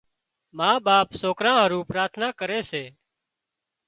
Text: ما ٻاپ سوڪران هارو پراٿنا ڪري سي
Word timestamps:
ما 0.57 0.69
ٻاپ 0.85 1.07
سوڪران 1.21 1.55
هارو 1.59 1.79
پراٿنا 1.89 2.27
ڪري 2.39 2.59
سي 2.71 2.83